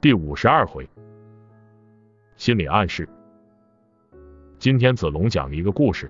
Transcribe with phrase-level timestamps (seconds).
[0.00, 0.88] 第五十二回，
[2.36, 3.08] 心理暗示。
[4.56, 6.08] 今天子龙讲了一个故事，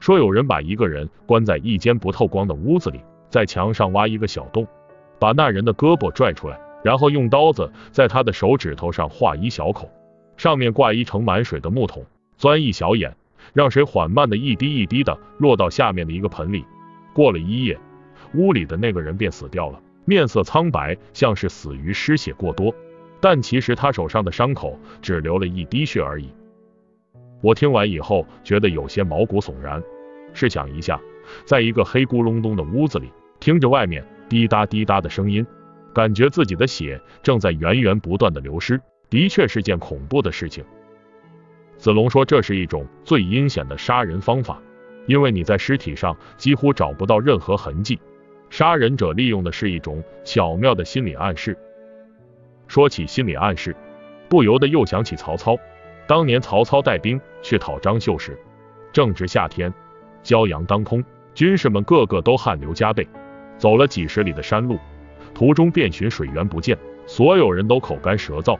[0.00, 4.66] 说有人把一个人关在一间不透光的屋子里，在墙上挖一个小洞，
[5.20, 9.88] 把那人的胳膊拽出来，然后用刀子在他的手指头上划一小口，
[10.36, 12.04] 上面挂一盛满水的木桶，
[12.36, 13.16] 钻一小眼，
[13.52, 16.64] 让水缓慢的一滴一滴的落到下面的一个盆里。
[17.14, 17.78] 过了一夜，
[18.34, 22.74] 屋里的那个人便死掉了，面色苍白，像是死于失血过多。
[23.20, 26.28] 但其实他手上的伤口只流了一滴血而已。
[27.40, 29.82] 我听完以后觉得有些毛骨悚然。
[30.34, 31.00] 试想一下，
[31.44, 33.10] 在一个黑咕隆咚的屋子里，
[33.40, 35.44] 听着外面滴答滴答的声音，
[35.94, 40.64] 感觉自己的血正在源源不断的流失，的确是件恐怖的事情。
[41.76, 44.60] 子龙说，这是一种最阴险的杀人方法，
[45.06, 47.98] 因为你在尸体上几乎找不到任何痕迹，
[48.50, 51.56] 杀人者利用的是一种巧妙的心理暗示。
[52.68, 53.74] 说起心理暗示，
[54.28, 55.58] 不由得又想起曹操。
[56.06, 58.38] 当年曹操带兵去讨张绣时，
[58.92, 59.72] 正值夏天，
[60.22, 63.06] 骄阳当空，军士们个个都汗流浃背。
[63.58, 64.78] 走了几十里的山路，
[65.34, 68.56] 途中遍寻水源不见，所有人都口干舌燥。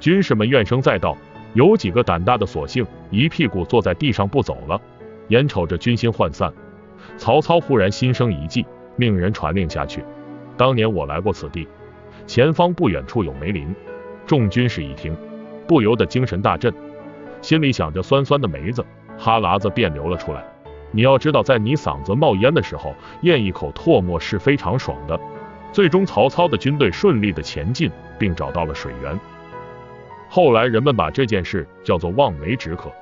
[0.00, 1.16] 军士们怨声载道，
[1.52, 4.80] 有几个胆大的，索性一屁股坐在地上不走了。
[5.28, 6.52] 眼瞅着军心涣散，
[7.16, 8.64] 曹操忽然心生一计，
[8.96, 10.02] 命人传令下去：
[10.56, 11.68] 当年我来过此地。
[12.28, 13.74] 前方不远处有梅林，
[14.26, 15.16] 众军士一听，
[15.66, 16.70] 不由得精神大振，
[17.40, 18.84] 心里想着酸酸的梅子，
[19.16, 20.44] 哈喇子便流了出来。
[20.90, 25.18] 你要知道，在你嗓子冒烟的时候，咽一口唾沫是非常爽的。
[25.72, 29.18] 最终，曹操的军队顺利的前进，并找到了水源。
[30.28, 32.92] 后来，人们把这件事叫做望梅止渴，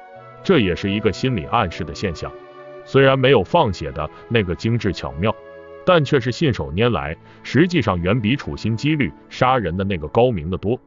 [0.44, 2.30] 这也是一个心理暗示的现象，
[2.84, 5.34] 虽然没有放血的那个精致巧妙。
[5.86, 10.78] 但却是信手拈来，实际上远比处心积虑杀人的那个高明的多。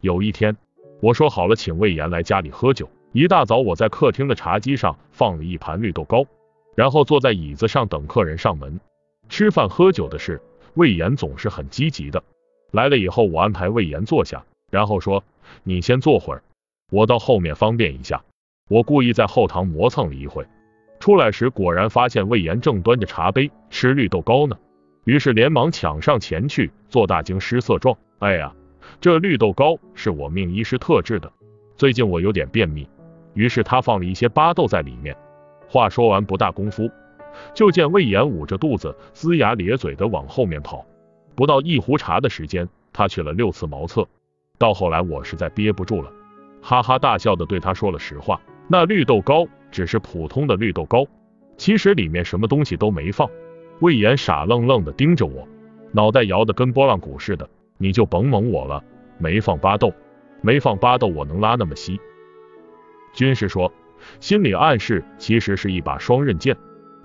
[0.00, 0.56] 有一天，
[1.00, 6.26] 我说好了请魏延来家里喝酒，一大早我在客厅的茶几上放了一盘绿豆糕，
[6.74, 8.80] 然后坐在椅子上等客人上门。
[9.28, 10.42] 吃饭喝酒的事，
[10.74, 12.20] 魏延总是很积极的。
[12.72, 15.22] 来了以后，我安排魏延坐下，然后说
[15.62, 16.42] ：“你先坐会儿，
[16.90, 18.20] 我到后面方便一下。”
[18.68, 20.44] 我故意在后堂磨蹭了一会。
[21.02, 24.56] 出来时，果然发现魏延正端着茶杯吃绿豆糕呢，
[25.02, 27.98] 于是连忙抢上前去，做大惊失色状。
[28.20, 28.54] 哎呀，
[29.00, 31.32] 这绿豆糕是我命医师特制的，
[31.74, 32.88] 最近我有点便秘，
[33.34, 35.16] 于是他放了一些巴豆在里面。
[35.66, 36.88] 话说完，不大功夫，
[37.52, 40.86] 就见魏延捂着肚子，龇牙咧嘴的往后面跑。
[41.34, 44.06] 不到一壶茶的时间，他去了六次茅厕。
[44.56, 46.12] 到后来，我实在憋不住了，
[46.62, 48.40] 哈哈大笑的对他说了实话。
[48.68, 51.04] 那绿豆糕只是普通的绿豆糕，
[51.56, 53.28] 其实里面什么东西都没放。
[53.80, 55.48] 魏延傻愣愣的盯着我，
[55.90, 57.48] 脑袋摇得跟拨浪鼓似的。
[57.78, 58.84] 你就甭蒙我了，
[59.18, 59.92] 没放巴豆，
[60.40, 61.98] 没放巴豆，我能拉那么稀？
[63.12, 63.72] 军师说，
[64.20, 66.56] 心理暗示其实是一把双刃剑，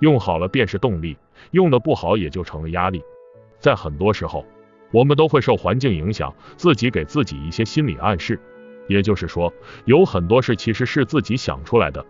[0.01, 1.17] 用好了便是动力，
[1.49, 3.01] 用的不好也就成了压力。
[3.59, 4.45] 在很多时候，
[4.91, 8.39] 我们都会受环境影响，自己给自己一些心理暗示。
[8.87, 9.51] 也就是说，
[9.85, 12.05] 有很多事其实是自己想出来的，